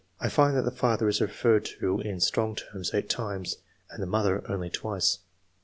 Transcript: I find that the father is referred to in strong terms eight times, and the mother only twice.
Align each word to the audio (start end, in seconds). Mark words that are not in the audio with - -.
I 0.19 0.29
find 0.29 0.57
that 0.57 0.63
the 0.65 0.71
father 0.71 1.07
is 1.07 1.21
referred 1.21 1.63
to 1.79 1.99
in 1.99 2.19
strong 2.21 2.55
terms 2.55 2.91
eight 2.91 3.07
times, 3.07 3.57
and 3.91 4.01
the 4.01 4.07
mother 4.07 4.43
only 4.49 4.71
twice. 4.71 5.19